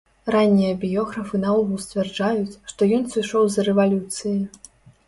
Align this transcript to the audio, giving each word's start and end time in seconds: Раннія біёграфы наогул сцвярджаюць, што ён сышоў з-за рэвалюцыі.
Раннія 0.35 0.71
біёграфы 0.83 1.41
наогул 1.43 1.77
сцвярджаюць, 1.85 2.59
што 2.73 2.81
ён 2.99 3.07
сышоў 3.13 3.43
з-за 3.51 3.69
рэвалюцыі. 3.71 4.39